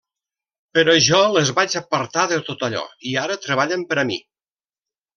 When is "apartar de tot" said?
1.83-2.67